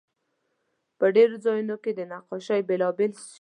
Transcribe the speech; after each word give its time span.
په 0.97 1.05
ډېرو 1.15 1.35
ځایونو 1.45 1.75
کې 1.83 1.91
د 1.93 2.01
نقاشۍ 2.11 2.61
بېلابېل 2.69 2.97
سیوري 3.01 3.15
لیدل 3.15 3.19
کېدل. 3.23 3.27